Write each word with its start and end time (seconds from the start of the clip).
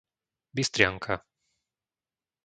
Bystrianka 0.55 1.13